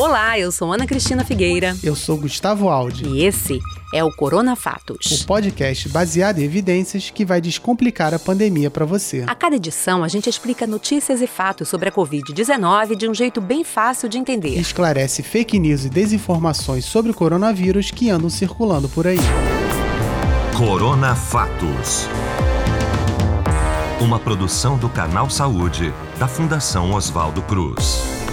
Olá, 0.00 0.38
eu 0.38 0.50
sou 0.50 0.72
Ana 0.72 0.86
Cristina 0.86 1.22
Figueira. 1.26 1.76
Eu 1.82 1.94
sou 1.94 2.16
Gustavo 2.16 2.70
Aldi. 2.70 3.06
E 3.06 3.22
esse 3.22 3.60
é 3.92 4.02
o 4.02 4.10
Corona 4.10 4.56
Fatos. 4.56 5.20
O 5.20 5.26
podcast 5.26 5.90
baseado 5.90 6.38
em 6.38 6.42
evidências 6.42 7.10
que 7.10 7.22
vai 7.22 7.38
descomplicar 7.38 8.14
a 8.14 8.18
pandemia 8.18 8.70
para 8.70 8.86
você. 8.86 9.26
A 9.26 9.34
cada 9.34 9.56
edição, 9.56 10.02
a 10.02 10.08
gente 10.08 10.26
explica 10.26 10.66
notícias 10.66 11.20
e 11.20 11.26
fatos 11.26 11.68
sobre 11.68 11.90
a 11.90 11.92
Covid-19 11.92 12.96
de 12.96 13.10
um 13.10 13.12
jeito 13.12 13.42
bem 13.42 13.62
fácil 13.62 14.08
de 14.08 14.16
entender. 14.16 14.56
E 14.56 14.60
esclarece 14.60 15.22
fake 15.22 15.58
news 15.58 15.84
e 15.84 15.90
desinformações 15.90 16.86
sobre 16.86 17.10
o 17.10 17.14
coronavírus 17.14 17.90
que 17.90 18.08
andam 18.08 18.30
circulando 18.30 18.88
por 18.88 19.06
aí. 19.06 19.18
Corona 20.56 21.14
Fatos. 21.14 22.08
Uma 24.00 24.18
produção 24.18 24.78
do 24.78 24.88
Canal 24.88 25.28
Saúde, 25.28 25.92
da 26.18 26.26
Fundação 26.26 26.94
Oswaldo 26.94 27.42
Cruz. 27.42 28.29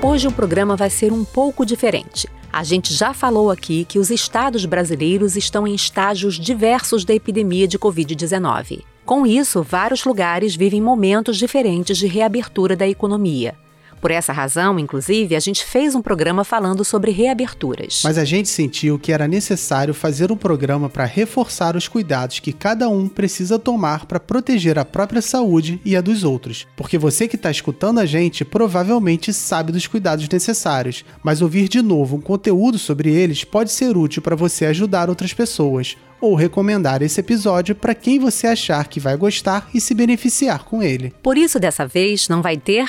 Hoje 0.00 0.28
o 0.28 0.32
programa 0.32 0.76
vai 0.76 0.88
ser 0.90 1.12
um 1.12 1.24
pouco 1.24 1.66
diferente. 1.66 2.28
A 2.52 2.62
gente 2.62 2.94
já 2.94 3.12
falou 3.12 3.50
aqui 3.50 3.84
que 3.84 3.98
os 3.98 4.10
estados 4.10 4.64
brasileiros 4.64 5.34
estão 5.34 5.66
em 5.66 5.74
estágios 5.74 6.38
diversos 6.38 7.04
da 7.04 7.12
epidemia 7.12 7.66
de 7.66 7.80
Covid-19. 7.80 8.84
Com 9.04 9.26
isso, 9.26 9.60
vários 9.60 10.04
lugares 10.04 10.54
vivem 10.54 10.80
momentos 10.80 11.36
diferentes 11.36 11.98
de 11.98 12.06
reabertura 12.06 12.76
da 12.76 12.86
economia. 12.86 13.56
Por 14.00 14.10
essa 14.10 14.32
razão, 14.32 14.78
inclusive, 14.78 15.34
a 15.34 15.40
gente 15.40 15.64
fez 15.64 15.94
um 15.94 16.02
programa 16.02 16.44
falando 16.44 16.84
sobre 16.84 17.10
reaberturas. 17.10 18.02
Mas 18.04 18.18
a 18.18 18.24
gente 18.24 18.48
sentiu 18.48 18.98
que 18.98 19.12
era 19.12 19.28
necessário 19.28 19.94
fazer 19.94 20.30
um 20.30 20.36
programa 20.36 20.88
para 20.88 21.04
reforçar 21.04 21.76
os 21.76 21.88
cuidados 21.88 22.40
que 22.40 22.52
cada 22.52 22.88
um 22.88 23.08
precisa 23.08 23.58
tomar 23.58 24.06
para 24.06 24.20
proteger 24.20 24.78
a 24.78 24.84
própria 24.84 25.22
saúde 25.22 25.80
e 25.84 25.96
a 25.96 26.00
dos 26.00 26.24
outros. 26.24 26.66
Porque 26.76 26.98
você 26.98 27.26
que 27.26 27.36
está 27.36 27.50
escutando 27.50 27.98
a 27.98 28.06
gente 28.06 28.44
provavelmente 28.44 29.32
sabe 29.32 29.72
dos 29.72 29.86
cuidados 29.86 30.28
necessários, 30.28 31.04
mas 31.22 31.42
ouvir 31.42 31.68
de 31.68 31.82
novo 31.82 32.16
um 32.16 32.20
conteúdo 32.20 32.78
sobre 32.78 33.10
eles 33.10 33.44
pode 33.44 33.72
ser 33.72 33.96
útil 33.96 34.22
para 34.22 34.36
você 34.36 34.66
ajudar 34.66 35.08
outras 35.08 35.32
pessoas 35.32 35.96
ou 36.20 36.34
recomendar 36.34 37.02
esse 37.02 37.20
episódio 37.20 37.74
para 37.74 37.94
quem 37.94 38.18
você 38.18 38.46
achar 38.46 38.88
que 38.88 39.00
vai 39.00 39.16
gostar 39.16 39.68
e 39.72 39.80
se 39.80 39.94
beneficiar 39.94 40.64
com 40.64 40.82
ele. 40.82 41.12
Por 41.22 41.38
isso, 41.38 41.60
dessa 41.60 41.86
vez, 41.86 42.28
não 42.28 42.42
vai 42.42 42.56
ter 42.56 42.88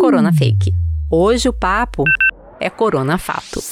Corona 0.00 0.32
Fake. 0.32 0.74
Hoje 1.10 1.46
o 1.46 1.52
papo 1.52 2.04
é 2.58 2.70
Corona 2.70 3.18
Fato. 3.18 3.62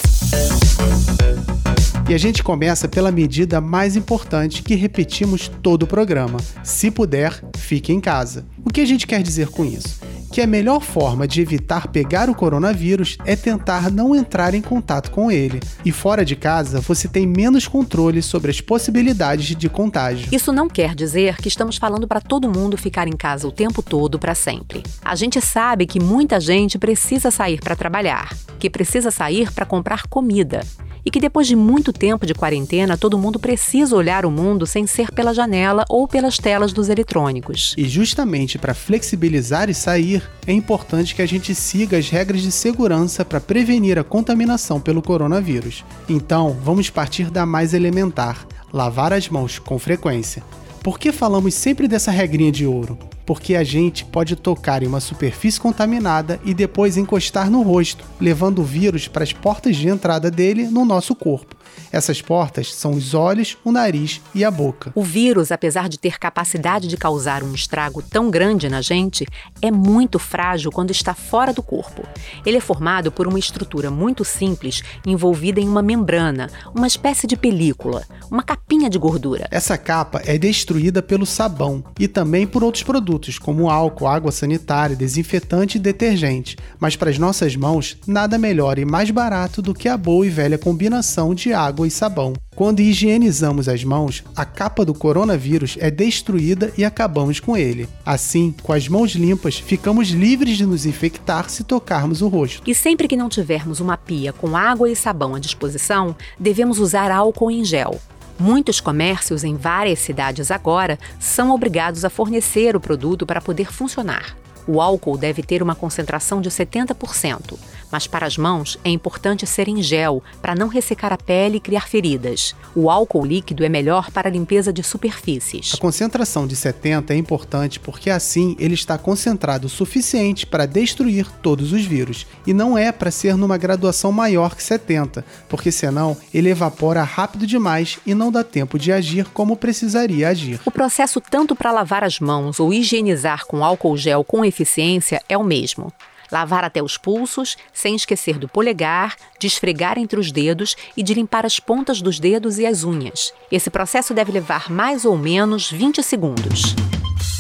E 2.07 2.13
a 2.13 2.19
gente 2.19 2.43
começa 2.43 2.87
pela 2.87 3.11
medida 3.11 3.63
mais 3.63 3.97
importante 3.97 4.63
que 4.63 4.75
repetimos 4.75 5.49
todo 5.49 5.85
o 5.85 5.87
programa. 5.87 6.37
Se 6.63 6.91
puder, 6.91 7.43
fique 7.57 7.95
em 7.95 8.01
casa. 8.01 8.45
O 8.63 8.69
que 8.69 8.83
a 8.83 8.85
gente 8.85 9.07
quer 9.07 9.23
dizer 9.23 9.49
com 9.49 9.65
isso? 9.65 9.98
Que 10.31 10.41
a 10.41 10.47
melhor 10.47 10.81
forma 10.81 11.27
de 11.27 11.41
evitar 11.41 11.89
pegar 11.89 12.29
o 12.29 12.35
coronavírus 12.35 13.17
é 13.25 13.35
tentar 13.35 13.91
não 13.91 14.15
entrar 14.15 14.55
em 14.55 14.63
contato 14.63 15.11
com 15.11 15.31
ele. 15.31 15.61
E 15.85 15.93
fora 15.93 16.25
de 16.25 16.37
casa, 16.37 16.81
você 16.81 17.09
tem 17.09 17.27
menos 17.27 17.67
controle 17.67 18.23
sobre 18.23 18.51
as 18.51 18.61
possibilidades 18.61 19.57
de 19.57 19.69
contágio. 19.69 20.29
Isso 20.33 20.53
não 20.53 20.69
quer 20.69 20.95
dizer 20.95 21.37
que 21.37 21.49
estamos 21.49 21.77
falando 21.77 22.07
para 22.07 22.21
todo 22.21 22.51
mundo 22.51 22.77
ficar 22.77 23.09
em 23.09 23.17
casa 23.17 23.49
o 23.49 23.53
tempo 23.53 23.83
todo 23.83 24.19
para 24.19 24.35
sempre. 24.35 24.83
A 25.05 25.15
gente 25.15 25.41
sabe 25.41 25.87
que 25.87 26.01
muita 26.01 26.41
gente 26.41 26.79
precisa 26.79 27.31
sair 27.31 27.61
para 27.61 27.77
trabalhar, 27.77 28.35
que 28.59 28.71
precisa 28.71 29.11
sair 29.11 29.51
para 29.53 29.67
comprar 29.67 30.07
comida 30.09 30.61
e 31.05 31.11
que 31.11 31.21
depois 31.21 31.47
de 31.47 31.57
muito 31.57 31.93
tempo 31.93 32.27
de 32.27 32.35
quarentena, 32.35 32.97
todo 32.97 33.19
mundo 33.19 33.39
precisa 33.39 33.97
olhar 33.97 34.25
o 34.25 34.31
mundo 34.31 34.67
sem 34.67 34.87
ser 34.87 35.11
pela 35.13 35.35
janela 35.35 35.85
ou 35.89 36.07
pelas 36.07 36.39
telas 36.39 36.73
dos 36.73 36.89
eletrônicos. 36.89 37.75
E 37.77 37.89
justamente 37.89 38.59
para 38.59 38.75
flexibilizar 38.75 39.69
e 39.71 39.75
sair, 39.75 40.23
é 40.47 40.53
importante 40.53 41.15
que 41.15 41.23
a 41.23 41.27
gente 41.27 41.55
siga 41.55 41.99
as 41.99 42.09
regras 42.09 42.43
de 42.43 42.53
segurança 42.53 43.25
para 43.25 43.41
prevenir 43.41 43.99
a 43.99 44.05
contaminação 44.05 44.81
pelo 44.81 45.03
coronavírus. 45.03 45.85
Então, 46.09 46.57
vamos 46.63 46.91
partir 46.91 47.31
da 47.31 47.45
mais 47.47 47.75
elementar: 47.75 48.47
lavar 48.73 49.13
as 49.13 49.29
mãos 49.29 49.59
com 49.59 49.79
frequência. 49.79 50.43
Por 50.83 50.99
que 50.99 51.13
falamos 51.13 51.55
sempre 51.55 51.89
dessa 51.89 52.11
regrinha 52.11 52.53
de 52.53 52.67
ouro? 52.67 52.99
Porque 53.29 53.57
a 53.57 53.63
gente 53.63 54.07
pode 54.07 54.35
tocar 54.37 54.83
em 54.83 54.87
uma 54.87 55.01
superfície 55.01 55.61
contaminada 55.61 56.41
e 56.47 56.55
depois 56.55 56.97
encostar 56.97 57.51
no 57.51 57.61
rosto, 57.61 58.03
levando 58.19 58.61
o 58.61 58.65
vírus 58.65 59.07
para 59.07 59.23
as 59.23 59.35
portas 59.35 59.77
de 59.77 59.87
entrada 59.87 60.31
dele 60.31 60.67
no 60.67 60.83
nosso 60.83 61.15
corpo. 61.15 61.55
Essas 61.93 62.21
portas 62.21 62.75
são 62.75 62.93
os 62.93 63.15
olhos, 63.15 63.57
o 63.65 63.73
nariz 63.73 64.21
e 64.35 64.45
a 64.45 64.51
boca. 64.51 64.93
O 64.95 65.03
vírus, 65.03 65.51
apesar 65.51 65.89
de 65.89 65.99
ter 65.99 66.19
capacidade 66.19 66.89
de 66.89 66.97
causar 66.97 67.43
um 67.43 67.55
estrago 67.55 68.03
tão 68.03 68.31
grande 68.31 68.69
na 68.69 68.81
gente, 68.81 69.27
é 69.63 69.71
muito 69.71 70.19
frágil 70.19 70.71
quando 70.71 70.91
está 70.91 71.15
fora 71.15 71.53
do 71.53 71.63
corpo. 71.63 72.03
Ele 72.45 72.57
é 72.57 72.61
formado 72.61 73.11
por 73.11 73.27
uma 73.27 73.39
estrutura 73.39 73.91
muito 73.91 74.25
simples 74.25 74.83
envolvida 75.07 75.61
em 75.61 75.69
uma 75.69 75.83
membrana, 75.83 76.51
uma 76.75 76.87
espécie 76.87 77.27
de 77.27 77.37
película, 77.37 78.05
uma 78.31 78.43
capinha 78.43 78.91
de 78.91 78.99
gordura. 78.99 79.49
Essa 79.51 79.79
capa 79.79 80.23
é 80.25 80.37
destruída 80.37 81.03
pelo 81.03 81.27
sabão 81.27 81.85
e 81.99 82.07
também 82.09 82.47
por 82.47 82.63
outros 82.65 82.83
produtos, 82.83 83.39
como 83.39 83.71
álcool, 83.71 84.07
água 84.07 84.33
sanitária, 84.33 84.97
desinfetante 84.97 85.79
e 85.79 85.81
detergente. 85.81 86.57
Mas 86.79 86.97
para 86.97 87.11
as 87.11 87.19
nossas 87.19 87.57
mãos, 87.57 87.97
nada 88.07 88.39
melhor 88.39 88.79
e 88.79 88.85
mais 88.85 89.11
barato 89.11 89.63
do 89.63 89.75
que 89.75 89.89
a 89.89 89.97
boa 89.97 90.27
e 90.27 90.31
velha 90.31 90.59
combinação 90.59 91.35
de 91.35 91.53
água 91.53 91.68
água 91.69 91.87
e 91.87 91.91
sabão. 91.91 92.33
Quando 92.57 92.81
higienizamos 92.81 93.69
as 93.69 93.85
mãos, 93.85 94.25
a 94.35 94.45
capa 94.45 94.85
do 94.85 94.95
coronavírus 94.95 95.77
é 95.79 95.91
destruída 95.91 96.73
e 96.77 96.85
acabamos 96.85 97.39
com 97.39 97.57
ele. 97.57 97.89
Assim, 98.05 98.55
com 98.63 98.73
as 98.73 98.89
mãos 98.89 99.13
limpas, 99.13 99.59
ficamos 99.59 100.09
livres 100.09 100.57
de 100.57 100.67
nos 100.67 100.87
infectar 100.87 101.49
se 101.51 101.63
tocarmos 101.63 102.23
o 102.23 102.29
rosto. 102.29 102.63
E 102.67 102.75
sempre 102.75 103.07
que 103.07 103.17
não 103.17 103.29
tivermos 103.29 103.81
uma 103.81 103.97
pia 103.97 104.33
com 104.33 104.57
água 104.57 104.91
e 104.91 104.97
sabão 104.97 105.35
à 105.35 105.39
disposição, 105.39 106.17
devemos 106.39 106.79
usar 106.79 107.11
álcool 107.11 107.51
em 107.51 107.65
gel. 107.65 108.01
Muitos 108.41 108.81
comércios 108.81 109.45
em 109.45 109.57
várias 109.57 109.99
cidades 109.99 110.51
agora 110.51 110.99
são 111.21 111.51
obrigados 111.51 112.05
a 112.05 112.11
fornecer 112.11 112.77
o 112.77 112.81
produto 112.81 113.27
para 113.27 113.41
poder 113.41 113.73
funcionar. 113.73 114.37
O 114.67 114.81
álcool 114.81 115.17
deve 115.17 115.43
ter 115.43 115.63
uma 115.63 115.75
concentração 115.75 116.41
de 116.41 116.51
70%, 116.51 117.59
mas 117.91 118.07
para 118.07 118.27
as 118.27 118.37
mãos 118.37 118.79
é 118.85 118.91
importante 118.91 119.47
ser 119.47 119.69
em 119.69 119.83
gel 119.83 120.23
para 120.41 120.55
não 120.55 120.69
ressecar 120.69 121.13
a 121.13 121.17
pele 121.17 121.57
e 121.57 121.61
criar 121.61 121.89
feridas. 121.89 122.55
O 122.75 122.91
álcool 122.91 123.25
líquido 123.25 123.65
é 123.65 123.69
melhor 123.69 124.11
para 124.11 124.29
a 124.29 124.31
limpeza 124.31 124.73
de 124.73 124.83
superfícies. 124.83 125.73
A 125.75 125.79
concentração 125.79 126.47
de 126.47 126.55
70 126.55 127.13
é 127.13 127.17
importante 127.17 127.81
porque 127.81 128.11
assim 128.11 128.57
ele 128.59 128.75
está 128.75 128.97
concentrado 128.97 129.67
o 129.67 129.71
suficiente 129.71 130.47
para 130.47 130.67
destruir 130.67 131.27
todos 131.43 131.73
os 131.73 131.85
vírus 131.85 132.27
e 132.47 132.53
não 132.53 132.77
é 132.77 132.93
para 132.93 133.11
ser 133.11 133.37
numa 133.37 133.57
graduação 133.57 134.13
maior 134.13 134.55
que 134.55 134.63
70, 134.63 135.25
porque 135.49 135.73
senão 135.73 136.17
ele 136.33 136.51
evapora 136.51 137.03
rápido 137.03 137.47
demais 137.47 137.99
e 138.07 138.15
não 138.15 138.31
dá 138.31 138.45
tempo 138.45 138.79
de 138.79 138.93
agir 138.93 139.27
como 139.27 139.57
precisaria 139.57 140.29
agir. 140.29 140.61
O 140.65 140.71
processo 140.71 141.21
tanto 141.21 141.57
para 141.57 141.73
lavar 141.73 142.05
as 142.05 142.21
mãos 142.21 142.61
ou 142.61 142.73
higienizar 142.73 143.47
com 143.47 143.65
álcool 143.65 143.97
gel 143.97 144.23
com 144.23 144.45
eficiência 144.45 144.69
eficiência 144.69 145.23
é 145.29 145.37
o 145.37 145.45
mesmo. 145.45 145.93
Lavar 146.31 146.65
até 146.65 146.83
os 146.83 146.97
pulsos, 146.97 147.57
sem 147.73 147.95
esquecer 147.95 148.39
do 148.39 148.49
polegar, 148.49 149.17
de 149.39 149.47
esfregar 149.47 149.99
entre 149.99 150.19
os 150.19 150.31
dedos 150.31 150.77
e 150.97 151.03
de 151.03 151.15
limpar 151.15 151.47
as 151.47 151.59
pontas 151.59 152.03
dos 152.03 152.19
dedos 152.19 152.59
e 152.59 152.67
as 152.67 152.85
unhas. 152.85 153.33
Esse 153.51 153.71
processo 153.71 154.13
deve 154.13 154.33
levar 154.33 154.71
mais 154.71 155.05
ou 155.05 155.17
menos 155.17 155.71
20 155.71 156.03
segundos. 156.03 156.75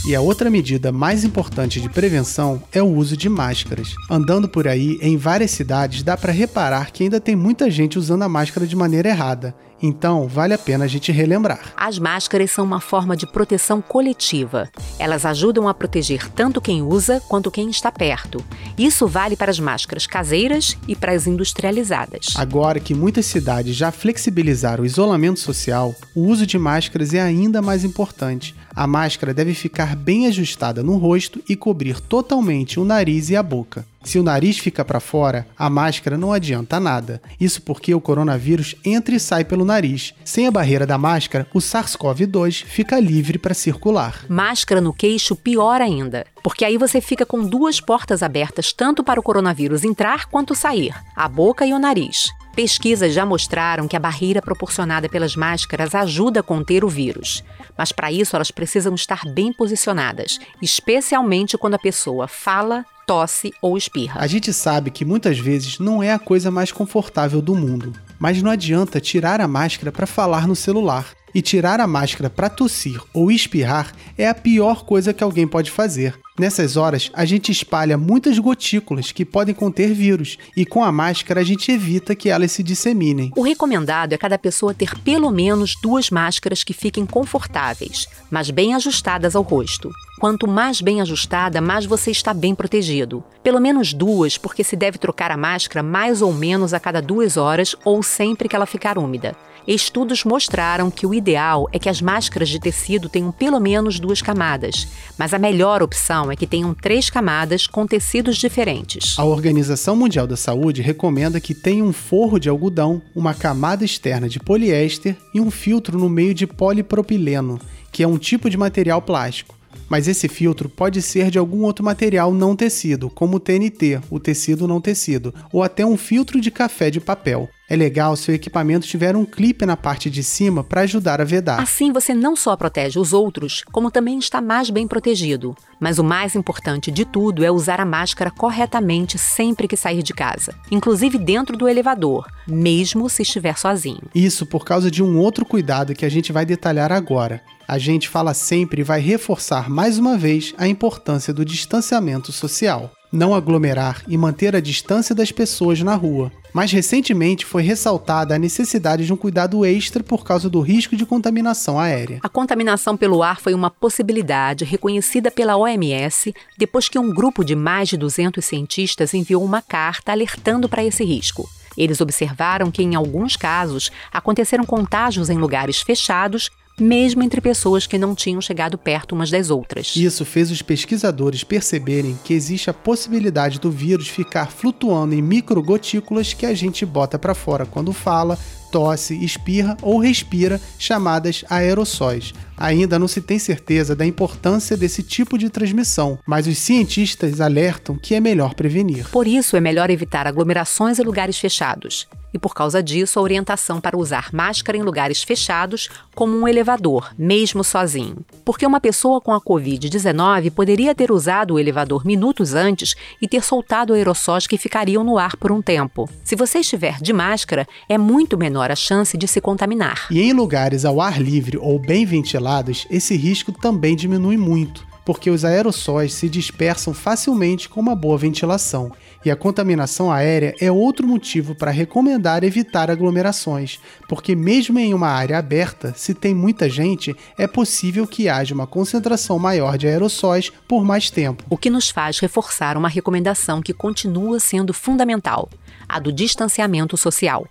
E 0.06 0.14
a 0.14 0.20
outra 0.20 0.48
medida 0.48 0.92
mais 0.92 1.24
importante 1.24 1.80
de 1.80 1.88
prevenção 1.88 2.62
é 2.72 2.82
o 2.82 2.86
uso 2.86 3.16
de 3.16 3.28
máscaras. 3.28 3.94
Andando 4.08 4.48
por 4.48 4.66
aí, 4.66 4.98
em 5.02 5.16
várias 5.16 5.50
cidades, 5.50 6.02
dá 6.02 6.16
para 6.16 6.32
reparar 6.32 6.92
que 6.92 7.02
ainda 7.02 7.20
tem 7.20 7.36
muita 7.36 7.70
gente 7.70 7.98
usando 7.98 8.22
a 8.22 8.28
máscara 8.28 8.66
de 8.66 8.76
maneira 8.76 9.08
errada. 9.08 9.54
Então, 9.80 10.26
vale 10.26 10.54
a 10.54 10.58
pena 10.58 10.84
a 10.84 10.88
gente 10.88 11.12
relembrar. 11.12 11.72
As 11.76 11.98
máscaras 11.98 12.50
são 12.50 12.64
uma 12.64 12.80
forma 12.80 13.16
de 13.16 13.26
proteção 13.26 13.80
coletiva. 13.80 14.68
Elas 14.98 15.24
ajudam 15.24 15.68
a 15.68 15.74
proteger 15.74 16.28
tanto 16.30 16.60
quem 16.60 16.82
usa 16.82 17.20
quanto 17.28 17.50
quem 17.50 17.70
está 17.70 17.92
perto. 17.92 18.44
Isso 18.76 19.06
vale 19.06 19.36
para 19.36 19.50
as 19.50 19.60
máscaras 19.60 20.06
caseiras 20.06 20.76
e 20.88 20.96
para 20.96 21.12
as 21.12 21.26
industrializadas. 21.26 22.26
Agora 22.34 22.80
que 22.80 22.94
muitas 22.94 23.26
cidades 23.26 23.76
já 23.76 23.92
flexibilizaram 23.92 24.82
o 24.82 24.86
isolamento 24.86 25.38
social, 25.38 25.94
o 26.14 26.22
uso 26.22 26.46
de 26.46 26.58
máscaras 26.58 27.14
é 27.14 27.20
ainda 27.20 27.62
mais 27.62 27.84
importante. 27.84 28.56
A 28.74 28.86
máscara 28.86 29.34
deve 29.34 29.54
ficar 29.54 29.87
bem 29.94 30.26
ajustada 30.26 30.82
no 30.82 30.96
rosto 30.96 31.42
e 31.48 31.56
cobrir 31.56 32.00
totalmente 32.00 32.80
o 32.80 32.84
nariz 32.84 33.30
e 33.30 33.36
a 33.36 33.42
boca. 33.42 33.86
Se 34.02 34.18
o 34.18 34.22
nariz 34.22 34.58
fica 34.58 34.84
para 34.84 35.00
fora, 35.00 35.46
a 35.58 35.68
máscara 35.68 36.16
não 36.16 36.32
adianta 36.32 36.80
nada. 36.80 37.20
Isso 37.38 37.60
porque 37.60 37.94
o 37.94 38.00
coronavírus 38.00 38.74
entra 38.84 39.14
e 39.14 39.20
sai 39.20 39.44
pelo 39.44 39.64
nariz. 39.64 40.14
Sem 40.24 40.46
a 40.46 40.50
barreira 40.50 40.86
da 40.86 40.96
máscara, 40.96 41.46
o 41.52 41.58
SARS-CoV-2 41.58 42.64
fica 42.64 42.98
livre 42.98 43.38
para 43.38 43.54
circular. 43.54 44.24
Máscara 44.28 44.80
no 44.80 44.92
queixo, 44.92 45.36
pior 45.36 45.80
ainda. 45.80 46.24
Porque 46.42 46.64
aí 46.64 46.78
você 46.78 47.00
fica 47.00 47.26
com 47.26 47.44
duas 47.44 47.80
portas 47.80 48.22
abertas 48.22 48.72
tanto 48.72 49.04
para 49.04 49.20
o 49.20 49.22
coronavírus 49.22 49.84
entrar 49.84 50.26
quanto 50.26 50.54
sair 50.54 50.94
a 51.14 51.28
boca 51.28 51.66
e 51.66 51.72
o 51.74 51.78
nariz. 51.78 52.28
Pesquisas 52.58 53.14
já 53.14 53.24
mostraram 53.24 53.86
que 53.86 53.94
a 53.94 54.00
barreira 54.00 54.42
proporcionada 54.42 55.08
pelas 55.08 55.36
máscaras 55.36 55.94
ajuda 55.94 56.40
a 56.40 56.42
conter 56.42 56.84
o 56.84 56.88
vírus, 56.88 57.44
mas 57.78 57.92
para 57.92 58.10
isso 58.10 58.34
elas 58.34 58.50
precisam 58.50 58.96
estar 58.96 59.20
bem 59.32 59.52
posicionadas, 59.52 60.40
especialmente 60.60 61.56
quando 61.56 61.74
a 61.74 61.78
pessoa 61.78 62.26
fala, 62.26 62.84
tosse 63.06 63.52
ou 63.62 63.78
espirra. 63.78 64.20
A 64.20 64.26
gente 64.26 64.52
sabe 64.52 64.90
que 64.90 65.04
muitas 65.04 65.38
vezes 65.38 65.78
não 65.78 66.02
é 66.02 66.12
a 66.12 66.18
coisa 66.18 66.50
mais 66.50 66.72
confortável 66.72 67.40
do 67.40 67.54
mundo, 67.54 67.92
mas 68.18 68.42
não 68.42 68.50
adianta 68.50 69.00
tirar 69.00 69.40
a 69.40 69.46
máscara 69.46 69.92
para 69.92 70.04
falar 70.04 70.48
no 70.48 70.56
celular. 70.56 71.06
E 71.34 71.42
tirar 71.42 71.80
a 71.80 71.86
máscara 71.86 72.30
para 72.30 72.48
tossir 72.48 73.00
ou 73.12 73.30
espirrar 73.30 73.92
é 74.16 74.28
a 74.28 74.34
pior 74.34 74.84
coisa 74.84 75.12
que 75.12 75.22
alguém 75.22 75.46
pode 75.46 75.70
fazer. 75.70 76.18
Nessas 76.38 76.76
horas, 76.76 77.10
a 77.14 77.24
gente 77.24 77.50
espalha 77.50 77.98
muitas 77.98 78.38
gotículas 78.38 79.10
que 79.10 79.24
podem 79.24 79.54
conter 79.54 79.92
vírus, 79.92 80.38
e 80.56 80.64
com 80.64 80.84
a 80.84 80.92
máscara 80.92 81.40
a 81.40 81.44
gente 81.44 81.72
evita 81.72 82.14
que 82.14 82.30
elas 82.30 82.52
se 82.52 82.62
disseminem. 82.62 83.32
O 83.36 83.42
recomendado 83.42 84.12
é 84.12 84.18
cada 84.18 84.38
pessoa 84.38 84.72
ter 84.72 84.96
pelo 85.00 85.30
menos 85.32 85.74
duas 85.82 86.10
máscaras 86.10 86.62
que 86.62 86.72
fiquem 86.72 87.04
confortáveis, 87.04 88.06
mas 88.30 88.50
bem 88.50 88.72
ajustadas 88.74 89.34
ao 89.34 89.42
rosto. 89.42 89.90
Quanto 90.18 90.48
mais 90.48 90.80
bem 90.80 91.00
ajustada, 91.00 91.60
mais 91.60 91.86
você 91.86 92.10
está 92.10 92.34
bem 92.34 92.52
protegido. 92.52 93.22
Pelo 93.40 93.60
menos 93.60 93.94
duas, 93.94 94.36
porque 94.36 94.64
se 94.64 94.74
deve 94.74 94.98
trocar 94.98 95.30
a 95.30 95.36
máscara 95.36 95.80
mais 95.80 96.20
ou 96.20 96.32
menos 96.32 96.74
a 96.74 96.80
cada 96.80 97.00
duas 97.00 97.36
horas 97.36 97.76
ou 97.84 98.02
sempre 98.02 98.48
que 98.48 98.56
ela 98.56 98.66
ficar 98.66 98.98
úmida. 98.98 99.36
Estudos 99.64 100.24
mostraram 100.24 100.90
que 100.90 101.06
o 101.06 101.14
ideal 101.14 101.68
é 101.72 101.78
que 101.78 101.88
as 101.88 102.00
máscaras 102.00 102.48
de 102.48 102.58
tecido 102.58 103.08
tenham 103.08 103.30
pelo 103.30 103.60
menos 103.60 104.00
duas 104.00 104.20
camadas, 104.20 104.88
mas 105.16 105.32
a 105.32 105.38
melhor 105.38 105.82
opção 105.82 106.32
é 106.32 106.36
que 106.36 106.46
tenham 106.46 106.74
três 106.74 107.10
camadas 107.10 107.66
com 107.66 107.86
tecidos 107.86 108.38
diferentes. 108.38 109.14
A 109.18 109.24
Organização 109.24 109.94
Mundial 109.94 110.26
da 110.26 110.36
Saúde 110.36 110.82
recomenda 110.82 111.40
que 111.40 111.54
tenha 111.54 111.84
um 111.84 111.92
forro 111.92 112.40
de 112.40 112.48
algodão, 112.48 113.00
uma 113.14 113.34
camada 113.34 113.84
externa 113.84 114.28
de 114.28 114.40
poliéster 114.40 115.16
e 115.32 115.40
um 115.40 115.50
filtro 115.50 115.96
no 115.96 116.08
meio 116.08 116.34
de 116.34 116.46
polipropileno, 116.46 117.60
que 117.92 118.02
é 118.02 118.08
um 118.08 118.18
tipo 118.18 118.50
de 118.50 118.56
material 118.56 119.00
plástico 119.02 119.57
mas 119.88 120.06
esse 120.06 120.28
filtro 120.28 120.68
pode 120.68 121.00
ser 121.02 121.30
de 121.30 121.38
algum 121.38 121.62
outro 121.62 121.84
material 121.84 122.32
não 122.32 122.54
tecido, 122.54 123.10
como 123.10 123.36
o 123.36 123.40
TNT, 123.40 124.00
o 124.10 124.20
tecido 124.20 124.68
não 124.68 124.80
tecido, 124.80 125.34
ou 125.52 125.62
até 125.62 125.84
um 125.84 125.96
filtro 125.96 126.40
de 126.40 126.50
café 126.50 126.90
de 126.90 127.00
papel. 127.00 127.48
É 127.70 127.76
legal 127.76 128.16
se 128.16 128.30
o 128.30 128.34
equipamento 128.34 128.86
tiver 128.86 129.14
um 129.14 129.26
clipe 129.26 129.66
na 129.66 129.76
parte 129.76 130.08
de 130.08 130.24
cima 130.24 130.64
para 130.64 130.80
ajudar 130.80 131.20
a 131.20 131.24
vedar. 131.24 131.60
Assim 131.60 131.92
você 131.92 132.14
não 132.14 132.34
só 132.34 132.56
protege 132.56 132.98
os 132.98 133.12
outros, 133.12 133.62
como 133.70 133.90
também 133.90 134.18
está 134.18 134.40
mais 134.40 134.70
bem 134.70 134.88
protegido. 134.88 135.54
Mas 135.78 135.98
o 135.98 136.04
mais 136.04 136.34
importante 136.34 136.90
de 136.90 137.04
tudo 137.04 137.44
é 137.44 137.50
usar 137.50 137.78
a 137.78 137.84
máscara 137.84 138.30
corretamente 138.30 139.18
sempre 139.18 139.68
que 139.68 139.76
sair 139.76 140.02
de 140.02 140.14
casa, 140.14 140.54
inclusive 140.70 141.18
dentro 141.18 141.58
do 141.58 141.68
elevador, 141.68 142.26
mesmo 142.46 143.06
se 143.10 143.20
estiver 143.20 143.58
sozinho. 143.58 144.02
Isso 144.14 144.46
por 144.46 144.64
causa 144.64 144.90
de 144.90 145.02
um 145.02 145.18
outro 145.18 145.44
cuidado 145.44 145.94
que 145.94 146.06
a 146.06 146.10
gente 146.10 146.32
vai 146.32 146.46
detalhar 146.46 146.90
agora. 146.90 147.42
A 147.68 147.76
gente 147.76 148.08
fala 148.08 148.32
sempre 148.32 148.80
e 148.80 148.84
vai 148.84 148.98
reforçar 148.98 149.68
mais 149.68 149.98
uma 149.98 150.16
vez 150.16 150.54
a 150.56 150.66
importância 150.66 151.34
do 151.34 151.44
distanciamento 151.44 152.32
social 152.32 152.92
não 153.12 153.34
aglomerar 153.34 154.02
e 154.06 154.16
manter 154.16 154.54
a 154.54 154.60
distância 154.60 155.14
das 155.14 155.32
pessoas 155.32 155.80
na 155.82 155.94
rua. 155.94 156.30
Mais 156.52 156.72
recentemente 156.72 157.44
foi 157.44 157.62
ressaltada 157.62 158.34
a 158.34 158.38
necessidade 158.38 159.06
de 159.06 159.12
um 159.12 159.16
cuidado 159.16 159.64
extra 159.64 160.02
por 160.02 160.24
causa 160.24 160.48
do 160.48 160.60
risco 160.60 160.96
de 160.96 161.06
contaminação 161.06 161.78
aérea. 161.78 162.20
A 162.22 162.28
contaminação 162.28 162.96
pelo 162.96 163.22
ar 163.22 163.40
foi 163.40 163.54
uma 163.54 163.70
possibilidade 163.70 164.64
reconhecida 164.64 165.30
pela 165.30 165.56
OMS 165.56 166.34
depois 166.56 166.88
que 166.88 166.98
um 166.98 167.10
grupo 167.10 167.44
de 167.44 167.54
mais 167.54 167.88
de 167.88 167.96
200 167.96 168.44
cientistas 168.44 169.14
enviou 169.14 169.44
uma 169.44 169.62
carta 169.62 170.12
alertando 170.12 170.68
para 170.68 170.84
esse 170.84 171.04
risco. 171.04 171.48
Eles 171.76 172.00
observaram 172.00 172.72
que, 172.72 172.82
em 172.82 172.96
alguns 172.96 173.36
casos, 173.36 173.92
aconteceram 174.12 174.64
contágios 174.64 175.30
em 175.30 175.38
lugares 175.38 175.80
fechados 175.80 176.50
mesmo 176.78 177.22
entre 177.22 177.40
pessoas 177.40 177.86
que 177.86 177.98
não 177.98 178.14
tinham 178.14 178.40
chegado 178.40 178.78
perto 178.78 179.12
umas 179.12 179.30
das 179.30 179.50
outras. 179.50 179.94
Isso 179.96 180.24
fez 180.24 180.50
os 180.50 180.62
pesquisadores 180.62 181.44
perceberem 181.44 182.18
que 182.24 182.34
existe 182.34 182.70
a 182.70 182.74
possibilidade 182.74 183.58
do 183.58 183.70
vírus 183.70 184.08
ficar 184.08 184.50
flutuando 184.50 185.14
em 185.14 185.22
microgotículas 185.22 186.32
que 186.32 186.46
a 186.46 186.54
gente 186.54 186.84
bota 186.86 187.18
para 187.18 187.34
fora 187.34 187.66
quando 187.66 187.92
fala, 187.92 188.38
tosse, 188.70 189.14
espirra 189.24 189.76
ou 189.82 189.98
respira, 189.98 190.60
chamadas 190.78 191.44
aerossóis. 191.48 192.32
Ainda 192.56 192.98
não 192.98 193.08
se 193.08 193.20
tem 193.20 193.38
certeza 193.38 193.94
da 193.94 194.04
importância 194.04 194.76
desse 194.76 195.02
tipo 195.02 195.38
de 195.38 195.48
transmissão, 195.48 196.18
mas 196.26 196.46
os 196.46 196.58
cientistas 196.58 197.40
alertam 197.40 197.96
que 197.96 198.14
é 198.14 198.20
melhor 198.20 198.54
prevenir. 198.54 199.08
Por 199.10 199.26
isso, 199.26 199.56
é 199.56 199.60
melhor 199.60 199.90
evitar 199.90 200.26
aglomerações 200.26 200.98
e 200.98 201.02
lugares 201.02 201.38
fechados 201.38 202.06
e, 202.32 202.38
por 202.38 202.54
causa 202.54 202.82
disso, 202.82 203.18
a 203.18 203.22
orientação 203.22 203.80
para 203.80 203.96
usar 203.96 204.30
máscara 204.32 204.76
em 204.76 204.82
lugares 204.82 205.22
fechados, 205.22 205.88
como 206.14 206.36
um 206.36 206.46
elevador, 206.46 207.12
mesmo 207.18 207.62
sozinho. 207.64 208.18
Porque 208.44 208.66
uma 208.66 208.80
pessoa 208.80 209.20
com 209.20 209.32
a 209.32 209.40
Covid-19 209.40 210.50
poderia 210.50 210.94
ter 210.94 211.10
usado 211.10 211.54
o 211.54 211.58
elevador 211.58 212.04
minutos 212.04 212.54
antes 212.54 212.94
e 213.20 213.28
ter 213.28 213.42
soltado 213.42 213.92
aerossóis 213.92 214.46
que 214.46 214.58
ficariam 214.58 215.04
no 215.04 215.18
ar 215.18 215.36
por 215.36 215.52
um 215.52 215.62
tempo. 215.62 216.08
Se 216.24 216.36
você 216.36 216.58
estiver 216.58 217.00
de 217.00 217.12
máscara, 217.12 217.66
é 217.88 217.96
muito 217.96 218.36
menor 218.36 218.70
a 218.70 218.76
chance 218.76 219.16
de 219.16 219.26
se 219.26 219.40
contaminar. 219.40 220.06
E 220.10 220.20
em 220.20 220.32
lugares 220.32 220.84
ao 220.84 221.00
ar 221.00 221.20
livre 221.20 221.58
ou 221.58 221.78
bem 221.78 222.04
ventilados, 222.04 222.86
esse 222.90 223.16
risco 223.16 223.52
também 223.52 223.96
diminui 223.96 224.36
muito 224.36 224.88
porque 225.08 225.30
os 225.30 225.42
aerossóis 225.42 226.12
se 226.12 226.28
dispersam 226.28 226.92
facilmente 226.92 227.66
com 227.66 227.80
uma 227.80 227.96
boa 227.96 228.18
ventilação, 228.18 228.92
e 229.24 229.30
a 229.30 229.36
contaminação 229.36 230.10
aérea 230.10 230.54
é 230.60 230.70
outro 230.70 231.06
motivo 231.06 231.54
para 231.54 231.70
recomendar 231.70 232.44
evitar 232.44 232.90
aglomerações, 232.90 233.80
porque 234.08 234.34
mesmo 234.34 234.78
em 234.78 234.94
uma 234.94 235.08
área 235.08 235.38
aberta, 235.38 235.92
se 235.96 236.14
tem 236.14 236.34
muita 236.34 236.68
gente, 236.68 237.14
é 237.36 237.46
possível 237.46 238.06
que 238.06 238.28
haja 238.28 238.54
uma 238.54 238.66
concentração 238.66 239.38
maior 239.38 239.76
de 239.76 239.86
aerossóis 239.86 240.50
por 240.66 240.84
mais 240.84 241.10
tempo. 241.10 241.44
O 241.50 241.56
que 241.56 241.70
nos 241.70 241.90
faz 241.90 242.18
reforçar 242.18 242.76
uma 242.76 242.88
recomendação 242.88 243.60
que 243.60 243.72
continua 243.72 244.38
sendo 244.40 244.72
fundamental: 244.72 245.48
a 245.88 245.98
do 245.98 246.12
distanciamento 246.12 246.96
social. 246.96 247.46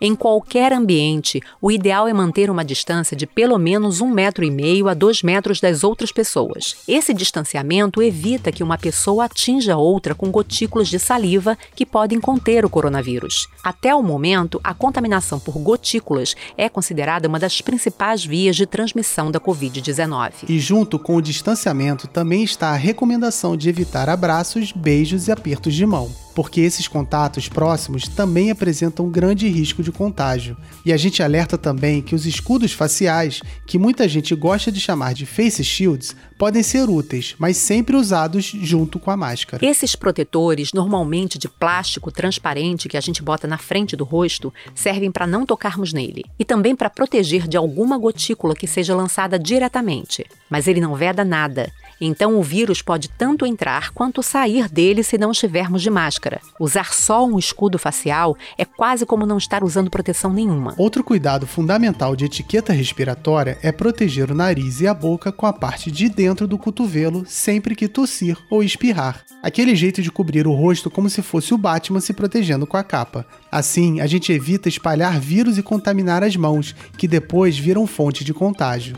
Em 0.00 0.14
qualquer 0.14 0.72
ambiente, 0.72 1.40
o 1.60 1.70
ideal 1.70 2.06
é 2.06 2.12
manter 2.12 2.50
uma 2.50 2.64
distância 2.64 3.16
de 3.16 3.26
pelo 3.26 3.58
menos 3.58 4.00
um 4.00 4.10
metro 4.10 4.44
e 4.44 4.50
meio 4.50 4.88
a 4.88 4.94
dois 4.94 5.22
metros 5.22 5.60
das 5.60 5.82
outras 5.82 6.12
pessoas. 6.12 6.76
Esse 6.86 7.14
distanciamento 7.14 8.02
evita 8.02 8.52
que 8.52 8.62
uma 8.62 8.76
pessoa 8.76 9.24
atinja 9.24 9.76
outra 9.76 10.14
com 10.14 10.30
gotículas 10.30 10.88
de 10.88 10.98
saliva 10.98 11.56
que 11.74 11.86
podem 11.86 12.20
conter 12.20 12.64
o 12.64 12.70
coronavírus. 12.70 13.48
Até 13.64 13.94
o 13.94 14.02
momento, 14.02 14.60
a 14.62 14.74
contaminação 14.74 15.40
por 15.40 15.58
gotículas 15.58 16.34
é 16.56 16.68
considerada 16.68 17.28
uma 17.28 17.38
das 17.38 17.60
principais 17.60 18.24
vias 18.24 18.56
de 18.56 18.66
transmissão 18.66 19.30
da 19.30 19.40
Covid-19. 19.40 20.32
E 20.48 20.58
junto 20.58 20.98
com 20.98 21.16
o 21.16 21.22
distanciamento 21.22 22.06
também 22.06 22.44
está 22.44 22.68
a 22.68 22.76
recomendação 22.76 23.56
de 23.56 23.68
evitar 23.68 24.08
abraços, 24.08 24.72
beijos 24.72 25.28
e 25.28 25.32
apertos 25.32 25.74
de 25.74 25.86
mão 25.86 26.25
porque 26.36 26.60
esses 26.60 26.86
contatos 26.86 27.48
próximos 27.48 28.06
também 28.08 28.50
apresentam 28.50 29.08
grande 29.08 29.48
risco 29.48 29.82
de 29.82 29.90
contágio. 29.90 30.54
E 30.84 30.92
a 30.92 30.96
gente 30.98 31.22
alerta 31.22 31.56
também 31.56 32.02
que 32.02 32.14
os 32.14 32.26
escudos 32.26 32.74
faciais, 32.74 33.40
que 33.66 33.78
muita 33.78 34.06
gente 34.06 34.34
gosta 34.34 34.70
de 34.70 34.78
chamar 34.78 35.14
de 35.14 35.24
face 35.24 35.64
shields, 35.64 36.14
podem 36.36 36.62
ser 36.62 36.90
úteis, 36.90 37.34
mas 37.38 37.56
sempre 37.56 37.96
usados 37.96 38.44
junto 38.44 38.98
com 38.98 39.10
a 39.10 39.16
máscara. 39.16 39.64
Esses 39.64 39.96
protetores, 39.96 40.74
normalmente 40.74 41.38
de 41.38 41.48
plástico 41.48 42.12
transparente 42.12 42.86
que 42.86 42.98
a 42.98 43.00
gente 43.00 43.22
bota 43.22 43.48
na 43.48 43.56
frente 43.56 43.96
do 43.96 44.04
rosto, 44.04 44.52
servem 44.74 45.10
para 45.10 45.26
não 45.26 45.46
tocarmos 45.46 45.94
nele 45.94 46.22
e 46.38 46.44
também 46.44 46.76
para 46.76 46.90
proteger 46.90 47.48
de 47.48 47.56
alguma 47.56 47.96
gotícula 47.96 48.54
que 48.54 48.66
seja 48.66 48.94
lançada 48.94 49.38
diretamente. 49.38 50.26
Mas 50.50 50.68
ele 50.68 50.82
não 50.82 50.94
veda 50.94 51.24
nada 51.24 51.72
então 52.00 52.38
o 52.38 52.42
vírus 52.42 52.82
pode 52.82 53.08
tanto 53.08 53.46
entrar 53.46 53.90
quanto 53.92 54.22
sair 54.22 54.68
dele 54.68 55.02
se 55.02 55.16
não 55.16 55.30
estivermos 55.30 55.82
de 55.82 55.90
máscara. 55.90 56.25
Usar 56.58 56.92
só 56.92 57.24
um 57.26 57.38
escudo 57.38 57.78
facial 57.78 58.36
é 58.56 58.64
quase 58.64 59.06
como 59.06 59.26
não 59.26 59.38
estar 59.38 59.62
usando 59.62 59.90
proteção 59.90 60.32
nenhuma. 60.32 60.74
Outro 60.76 61.04
cuidado 61.04 61.46
fundamental 61.46 62.16
de 62.16 62.24
etiqueta 62.24 62.72
respiratória 62.72 63.58
é 63.62 63.70
proteger 63.70 64.30
o 64.30 64.34
nariz 64.34 64.80
e 64.80 64.86
a 64.86 64.94
boca 64.94 65.30
com 65.30 65.46
a 65.46 65.52
parte 65.52 65.90
de 65.90 66.08
dentro 66.08 66.46
do 66.46 66.58
cotovelo 66.58 67.24
sempre 67.26 67.74
que 67.74 67.88
tossir 67.88 68.36
ou 68.50 68.62
espirrar. 68.62 69.24
Aquele 69.42 69.76
jeito 69.76 70.02
de 70.02 70.10
cobrir 70.10 70.46
o 70.46 70.52
rosto 70.52 70.90
como 70.90 71.08
se 71.08 71.22
fosse 71.22 71.54
o 71.54 71.58
Batman 71.58 72.00
se 72.00 72.12
protegendo 72.12 72.66
com 72.66 72.76
a 72.76 72.82
capa. 72.82 73.26
Assim, 73.50 74.00
a 74.00 74.06
gente 74.06 74.32
evita 74.32 74.68
espalhar 74.68 75.20
vírus 75.20 75.58
e 75.58 75.62
contaminar 75.62 76.22
as 76.24 76.36
mãos, 76.36 76.74
que 76.96 77.06
depois 77.06 77.58
viram 77.58 77.86
fonte 77.86 78.24
de 78.24 78.34
contágio. 78.34 78.96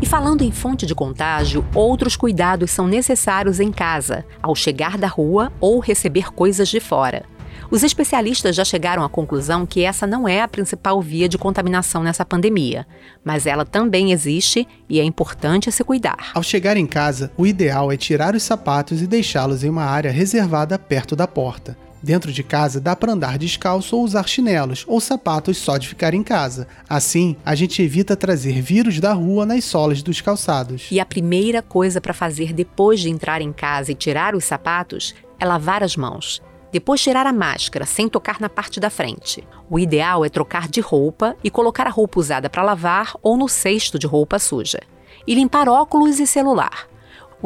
E 0.00 0.04
falando 0.04 0.42
em 0.42 0.52
fonte 0.52 0.84
de 0.84 0.94
contágio, 0.94 1.64
outros 1.74 2.16
cuidados 2.16 2.70
são 2.70 2.86
necessários 2.86 3.60
em 3.60 3.72
casa, 3.72 4.26
ao 4.42 4.54
chegar 4.54 4.98
da 4.98 5.08
rua 5.08 5.50
ou 5.58 5.78
receber 5.78 6.32
coisas 6.32 6.68
de 6.68 6.80
fora. 6.80 7.24
Os 7.70 7.82
especialistas 7.82 8.54
já 8.54 8.64
chegaram 8.64 9.02
à 9.02 9.08
conclusão 9.08 9.64
que 9.64 9.82
essa 9.82 10.06
não 10.06 10.28
é 10.28 10.42
a 10.42 10.48
principal 10.48 11.00
via 11.00 11.28
de 11.28 11.38
contaminação 11.38 12.02
nessa 12.02 12.24
pandemia, 12.24 12.86
mas 13.24 13.46
ela 13.46 13.64
também 13.64 14.12
existe 14.12 14.68
e 14.88 15.00
é 15.00 15.04
importante 15.04 15.72
se 15.72 15.82
cuidar. 15.82 16.30
Ao 16.34 16.42
chegar 16.42 16.76
em 16.76 16.86
casa, 16.86 17.32
o 17.36 17.46
ideal 17.46 17.90
é 17.90 17.96
tirar 17.96 18.34
os 18.34 18.42
sapatos 18.42 19.00
e 19.00 19.06
deixá-los 19.06 19.64
em 19.64 19.70
uma 19.70 19.84
área 19.84 20.12
reservada 20.12 20.78
perto 20.78 21.16
da 21.16 21.26
porta. 21.26 21.76
Dentro 22.02 22.32
de 22.32 22.42
casa 22.42 22.80
dá 22.80 22.94
para 22.94 23.12
andar 23.12 23.38
descalço 23.38 23.96
ou 23.96 24.04
usar 24.04 24.28
chinelos 24.28 24.84
ou 24.86 25.00
sapatos 25.00 25.56
só 25.58 25.76
de 25.76 25.88
ficar 25.88 26.14
em 26.14 26.22
casa. 26.22 26.68
Assim, 26.88 27.36
a 27.44 27.54
gente 27.54 27.82
evita 27.82 28.16
trazer 28.16 28.60
vírus 28.60 29.00
da 29.00 29.12
rua 29.12 29.46
nas 29.46 29.64
solas 29.64 30.02
dos 30.02 30.20
calçados. 30.20 30.88
E 30.90 31.00
a 31.00 31.06
primeira 31.06 31.62
coisa 31.62 32.00
para 32.00 32.14
fazer 32.14 32.52
depois 32.52 33.00
de 33.00 33.10
entrar 33.10 33.40
em 33.40 33.52
casa 33.52 33.92
e 33.92 33.94
tirar 33.94 34.34
os 34.34 34.44
sapatos 34.44 35.14
é 35.38 35.44
lavar 35.44 35.82
as 35.82 35.96
mãos. 35.96 36.42
Depois 36.72 37.00
tirar 37.00 37.26
a 37.26 37.32
máscara 37.32 37.86
sem 37.86 38.08
tocar 38.08 38.40
na 38.40 38.48
parte 38.48 38.78
da 38.78 38.90
frente. 38.90 39.46
O 39.70 39.78
ideal 39.78 40.24
é 40.24 40.28
trocar 40.28 40.68
de 40.68 40.80
roupa 40.80 41.36
e 41.42 41.50
colocar 41.50 41.86
a 41.86 41.90
roupa 41.90 42.20
usada 42.20 42.50
para 42.50 42.62
lavar 42.62 43.14
ou 43.22 43.36
no 43.36 43.48
cesto 43.48 43.98
de 43.98 44.06
roupa 44.06 44.38
suja. 44.38 44.80
E 45.26 45.34
limpar 45.34 45.68
óculos 45.68 46.20
e 46.20 46.26
celular. 46.26 46.86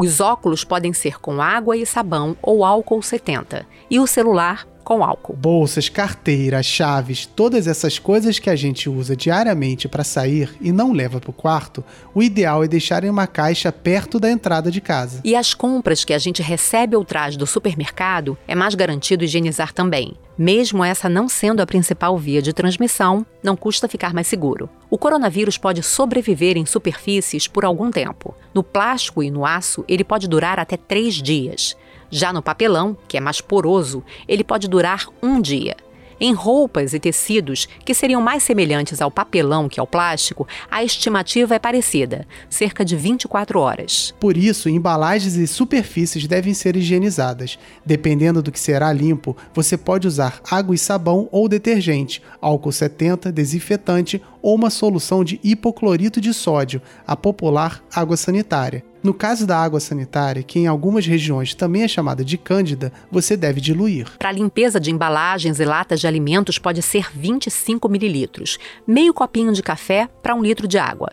Os 0.03 0.19
óculos 0.19 0.65
podem 0.65 0.95
ser 0.95 1.21
com 1.21 1.43
água 1.43 1.77
e 1.77 1.85
sabão 1.85 2.35
ou 2.41 2.65
álcool 2.65 3.03
70 3.03 3.67
e 3.91 4.01
o 4.01 4.07
celular 4.07 4.67
com 4.91 5.05
álcool. 5.05 5.37
Bolsas, 5.37 5.89
carteiras, 5.89 6.67
chaves, 6.67 7.25
todas 7.25 7.69
essas 7.69 7.97
coisas 7.97 8.41
que 8.41 8.51
a 8.51 8.57
gente 8.57 8.91
usa 8.91 9.15
diariamente 9.15 9.87
para 9.87 10.03
sair 10.03 10.53
e 10.61 10.73
não 10.73 10.93
leva 10.93 11.21
para 11.21 11.31
o 11.31 11.33
quarto, 11.33 11.85
o 12.13 12.21
ideal 12.21 12.65
é 12.65 12.67
deixar 12.67 13.05
em 13.05 13.09
uma 13.09 13.29
caixa 13.29 13.71
perto 13.71 14.19
da 14.19 14.29
entrada 14.29 14.69
de 14.69 14.81
casa. 14.81 15.21
E 15.23 15.37
as 15.37 15.55
compras 15.55 16.05
que 16.05 16.13
a 16.13 16.19
gente 16.19 16.43
recebe 16.43 16.97
ou 16.97 17.05
traz 17.05 17.37
do 17.37 17.47
supermercado, 17.47 18.37
é 18.49 18.57
mais 18.57 18.75
garantido 18.75 19.23
higienizar 19.23 19.73
também. 19.73 20.17
Mesmo 20.37 20.83
essa 20.83 21.09
não 21.09 21.29
sendo 21.29 21.61
a 21.61 21.67
principal 21.67 22.19
via 22.19 22.43
de 22.43 22.53
transmissão, 22.53 23.25
não 23.45 23.55
custa 23.55 23.87
ficar 23.87 24.13
mais 24.13 24.27
seguro. 24.27 24.69
O 24.91 24.99
coronavírus 24.99 25.57
pode 25.57 25.85
sobreviver 25.85 26.57
em 26.57 26.67
superfícies 26.67 27.47
por 27.47 27.65
algum 27.65 27.93
tempo. 27.93 28.35
No 28.53 28.65
plástico 28.65 29.23
e 29.23 29.31
no 29.31 29.47
aço, 29.47 29.85
ele 29.87 30.03
pode 30.03 30.27
durar 30.27 30.59
até 30.59 30.77
três 30.77 31.15
dias. 31.15 31.77
Já 32.11 32.33
no 32.33 32.43
papelão, 32.43 32.97
que 33.07 33.17
é 33.17 33.21
mais 33.21 33.41
poroso, 33.41 34.03
ele 34.27 34.43
pode 34.43 34.69
durar 34.69 35.07
um 35.23 35.41
dia. 35.41 35.77
Em 36.23 36.35
roupas 36.35 36.93
e 36.93 37.01
tecidos 37.01 37.67
que 37.83 37.95
seriam 37.95 38.21
mais 38.21 38.43
semelhantes 38.43 39.01
ao 39.01 39.11
papelão 39.11 39.71
que 39.71 39.81
ao 39.81 39.87
plástico, 39.87 40.47
a 40.71 40.85
estimativa 40.85 41.55
é 41.55 41.59
parecida, 41.59 42.27
cerca 42.51 42.85
de 42.85 42.95
24 42.95 43.59
horas. 43.59 44.15
Por 44.21 44.37
isso, 44.37 44.69
embalagens 44.69 45.37
e 45.37 45.47
superfícies 45.47 46.27
devem 46.27 46.53
ser 46.53 46.77
higienizadas. 46.77 47.59
Dependendo 47.87 48.43
do 48.43 48.53
que 48.53 48.61
será 48.61 48.93
limpo, 48.93 49.35
você 49.55 49.79
pode 49.79 50.07
usar 50.07 50.41
água 50.51 50.75
e 50.75 50.79
sabão 50.79 51.27
ou 51.33 51.49
detergente, 51.49 52.23
álcool 52.39 52.71
70, 52.71 53.33
desinfetante 53.33 54.21
ou 54.43 54.55
uma 54.55 54.69
solução 54.69 55.25
de 55.25 55.41
hipoclorito 55.43 56.21
de 56.21 56.35
sódio, 56.35 56.83
a 57.07 57.17
popular 57.17 57.83
água 57.95 58.19
sanitária. 58.19 58.85
No 59.03 59.15
caso 59.15 59.47
da 59.47 59.57
água 59.57 59.81
sanitária, 59.81 60.43
que 60.43 60.59
em 60.59 60.67
algumas 60.67 61.07
regiões 61.07 61.55
também 61.55 61.83
é 61.83 61.89
chamada 61.89 62.23
de 62.23 62.37
cândida, 62.37 62.93
você 63.11 63.35
deve 63.35 63.59
diluir. 63.59 64.07
Para 64.19 64.31
limpeza 64.31 64.79
de 64.79 64.91
embalagens 64.91 65.59
e 65.59 65.65
latas 65.65 66.01
de 66.01 66.07
alimentos 66.07 66.59
pode 66.59 66.83
ser 66.83 67.11
25 67.15 67.89
mililitros, 67.89 68.59
meio 68.87 69.15
copinho 69.15 69.55
de 69.55 69.63
café 69.63 70.07
para 70.23 70.35
um 70.35 70.43
litro 70.43 70.69
de 70.69 70.79
água. 70.79 71.13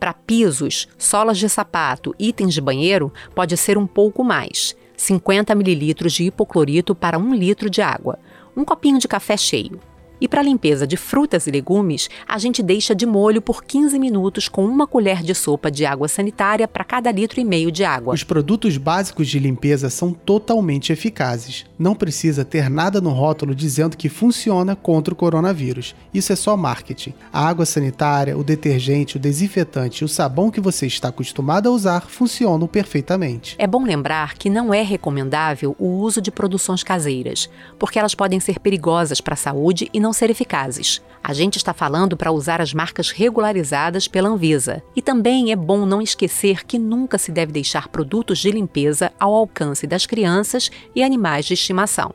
Para 0.00 0.12
pisos, 0.12 0.88
solas 0.98 1.38
de 1.38 1.48
sapato, 1.48 2.12
itens 2.18 2.54
de 2.54 2.60
banheiro, 2.60 3.12
pode 3.36 3.56
ser 3.56 3.78
um 3.78 3.86
pouco 3.86 4.24
mais, 4.24 4.74
50 4.96 5.54
mililitros 5.54 6.14
de 6.14 6.24
hipoclorito 6.24 6.92
para 6.92 7.16
um 7.16 7.32
litro 7.32 7.70
de 7.70 7.80
água, 7.80 8.18
um 8.56 8.64
copinho 8.64 8.98
de 8.98 9.06
café 9.06 9.36
cheio. 9.36 9.78
E 10.20 10.26
para 10.26 10.40
a 10.40 10.44
limpeza 10.44 10.86
de 10.86 10.96
frutas 10.96 11.46
e 11.46 11.50
legumes, 11.50 12.10
a 12.26 12.38
gente 12.38 12.62
deixa 12.62 12.94
de 12.94 13.06
molho 13.06 13.40
por 13.40 13.62
15 13.64 13.98
minutos 13.98 14.48
com 14.48 14.64
uma 14.64 14.86
colher 14.86 15.22
de 15.22 15.34
sopa 15.34 15.70
de 15.70 15.86
água 15.86 16.08
sanitária 16.08 16.66
para 16.66 16.84
cada 16.84 17.10
litro 17.10 17.40
e 17.40 17.44
meio 17.44 17.70
de 17.70 17.84
água. 17.84 18.14
Os 18.14 18.24
produtos 18.24 18.76
básicos 18.76 19.28
de 19.28 19.38
limpeza 19.38 19.88
são 19.90 20.12
totalmente 20.12 20.92
eficazes. 20.92 21.66
Não 21.78 21.94
precisa 21.94 22.44
ter 22.44 22.68
nada 22.68 23.00
no 23.00 23.10
rótulo 23.10 23.54
dizendo 23.54 23.96
que 23.96 24.08
funciona 24.08 24.74
contra 24.74 25.14
o 25.14 25.16
coronavírus. 25.16 25.94
Isso 26.12 26.32
é 26.32 26.36
só 26.36 26.56
marketing. 26.56 27.14
A 27.32 27.46
água 27.48 27.64
sanitária, 27.64 28.36
o 28.36 28.42
detergente, 28.42 29.16
o 29.16 29.20
desinfetante 29.20 30.02
e 30.02 30.04
o 30.04 30.08
sabão 30.08 30.50
que 30.50 30.60
você 30.60 30.86
está 30.86 31.08
acostumado 31.08 31.68
a 31.68 31.72
usar 31.72 32.08
funcionam 32.08 32.66
perfeitamente. 32.66 33.54
É 33.58 33.66
bom 33.66 33.84
lembrar 33.84 34.34
que 34.34 34.50
não 34.50 34.74
é 34.74 34.82
recomendável 34.82 35.76
o 35.78 35.86
uso 35.86 36.20
de 36.20 36.30
produções 36.30 36.82
caseiras, 36.82 37.48
porque 37.78 37.98
elas 37.98 38.14
podem 38.14 38.40
ser 38.40 38.58
perigosas 38.58 39.20
para 39.20 39.34
a 39.34 39.36
saúde 39.36 39.88
e 39.92 40.00
não 40.00 40.07
não 40.08 40.12
ser 40.14 40.30
eficazes. 40.30 41.02
A 41.22 41.34
gente 41.34 41.56
está 41.56 41.74
falando 41.74 42.16
para 42.16 42.32
usar 42.32 42.62
as 42.62 42.72
marcas 42.72 43.10
regularizadas 43.10 44.08
pela 44.08 44.30
Anvisa. 44.30 44.82
E 44.96 45.02
também 45.02 45.52
é 45.52 45.56
bom 45.56 45.84
não 45.84 46.00
esquecer 46.00 46.64
que 46.64 46.78
nunca 46.78 47.18
se 47.18 47.30
deve 47.30 47.52
deixar 47.52 47.88
produtos 47.88 48.38
de 48.38 48.50
limpeza 48.50 49.12
ao 49.20 49.34
alcance 49.34 49.86
das 49.86 50.06
crianças 50.06 50.70
e 50.96 51.02
animais 51.02 51.44
de 51.44 51.52
estimação. 51.52 52.14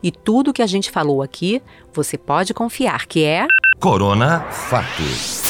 E 0.00 0.12
tudo 0.12 0.52
que 0.52 0.62
a 0.62 0.66
gente 0.66 0.90
falou 0.90 1.20
aqui, 1.20 1.60
você 1.92 2.16
pode 2.16 2.54
confiar 2.54 3.06
que 3.06 3.24
é. 3.24 3.44
Corona 3.80 4.40
Fatos. 4.42 5.42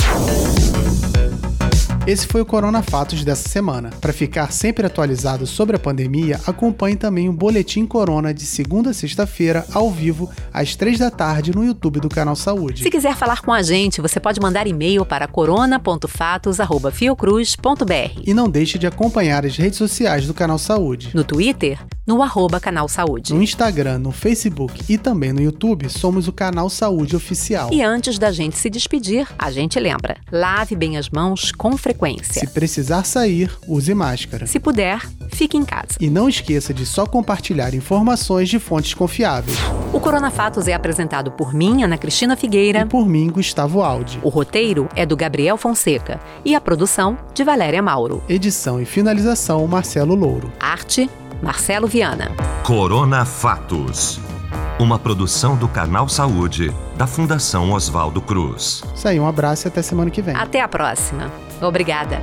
Esse 2.04 2.26
foi 2.26 2.40
o 2.40 2.44
Corona 2.44 2.82
Fatos 2.82 3.23
dessa 3.23 3.49
semana. 3.49 3.90
Para 4.00 4.12
ficar 4.12 4.50
sempre 4.50 4.85
atualizado 4.85 5.47
sobre 5.47 5.76
a 5.76 5.78
pandemia, 5.78 6.40
acompanhe 6.49 6.97
também 6.97 7.28
o 7.28 7.32
Boletim 7.32 7.87
Corona 7.87 8.35
de 8.35 8.44
segunda 8.44 8.90
a 8.90 8.94
sexta-feira, 8.94 9.64
ao 9.73 9.88
vivo, 9.88 10.28
às 10.52 10.75
três 10.75 10.99
da 10.99 11.12
tarde, 11.12 11.54
no 11.54 11.64
YouTube 11.64 12.00
do 12.00 12.09
Canal 12.09 12.35
Saúde. 12.35 12.82
Se 12.82 12.90
quiser 12.90 13.14
falar 13.14 13.40
com 13.40 13.52
a 13.52 13.62
gente, 13.62 14.00
você 14.00 14.18
pode 14.18 14.40
mandar 14.40 14.66
e-mail 14.66 15.06
para 15.06 15.28
corona.fatos.fiocruz.br. 15.28 18.21
E 18.26 18.35
não 18.35 18.50
deixe 18.50 18.80
de 18.80 18.88
acompanhar 18.88 19.47
as 19.47 19.56
redes 19.56 19.78
sociais 19.78 20.26
do 20.26 20.35
Canal 20.35 20.59
Saúde. 20.59 21.11
No 21.14 21.23
Twitter, 21.23 21.78
no 22.06 22.23
arroba 22.23 22.59
Canal 22.59 22.88
Saúde. 22.88 23.32
No 23.32 23.42
Instagram, 23.42 23.99
no 23.99 24.12
Facebook 24.12 24.82
e 24.88 24.99
também 24.99 25.32
no 25.32 25.40
YouTube, 25.40 25.88
somos 25.88 26.26
o 26.28 26.32
Canal 26.32 26.68
Saúde 26.68 27.14
Oficial. 27.14 27.71
E 27.73 27.82
antes 27.82 28.18
da 28.18 28.32
gente 28.32 28.59
se 28.59 28.68
despedir, 28.68 29.28
a 29.38 29.50
gente 29.50 29.78
lembra: 29.78 30.16
lave 30.30 30.75
bem 30.75 30.97
as 30.97 31.09
mãos 31.09 31.52
com 31.52 31.76
frequência. 31.76 32.40
Se 32.40 32.47
precisar 32.49 33.04
sair, 33.04 33.50
use 33.66 33.94
máscara. 33.94 34.47
Se 34.47 34.59
puder, 34.59 35.00
fique 35.32 35.56
em 35.56 35.64
casa. 35.64 35.97
E 36.00 36.11
não 36.11 36.28
esqueça 36.28 36.75
de 36.75 36.85
só 36.85 37.06
compartilhar 37.06 37.75
informações 37.75 38.49
de 38.49 38.59
fontes 38.59 38.94
confiáveis. 38.94 39.56
O 39.92 40.00
Corona 40.00 40.30
Fatos 40.30 40.68
é 40.68 40.75
apresentado 40.75 41.30
por 41.32 41.54
mim, 41.54 41.82
Ana 41.82 41.99
Cristina 41.99 42.37
Figueira. 42.37 42.80
E 42.80 42.87
por 42.87 43.09
mim, 43.09 43.30
Gustavo 43.30 43.82
Aldi. 43.82 44.18
O 44.23 44.28
roteiro 44.28 44.88
é 44.97 45.04
do 45.04 45.16
Gabriel 45.16 45.56
Fonseca 45.56 46.18
e 46.44 46.54
a 46.54 46.61
produção 46.61 47.16
de 47.35 47.44
Valéria 47.44 47.82
Mauro. 47.82 48.23
Edição 48.28 48.80
e 48.80 48.85
finalização, 48.85 49.66
Marcelo 49.66 50.14
Louro. 50.14 50.52
Arte, 50.59 51.09
Marcelo 51.43 51.89
Viana. 51.89 52.31
Corona 52.65 53.25
Fatos. 53.25 54.21
Uma 54.79 54.97
produção 54.97 55.57
do 55.57 55.67
Canal 55.67 56.09
Saúde, 56.09 56.73
da 56.97 57.05
Fundação 57.05 57.73
Oswaldo 57.73 58.23
Cruz. 58.23 58.85
Isso 58.95 59.09
aí, 59.09 59.19
um 59.19 59.27
abraço 59.27 59.67
e 59.67 59.69
até 59.69 59.83
semana 59.83 60.09
que 60.09 60.23
vem. 60.23 60.37
Até 60.37 60.61
a 60.61 60.69
próxima. 60.69 61.33
Obrigada. 61.61 62.23